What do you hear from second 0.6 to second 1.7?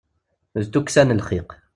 D tukksa n lxiq.